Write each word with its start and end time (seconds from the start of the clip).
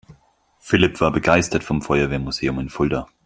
Philipp 0.59 0.99
war 0.99 1.11
begeistert 1.11 1.63
vom 1.63 1.83
Feuerwehrmuseum 1.83 2.59
in 2.59 2.69
Fulda. 2.69 3.07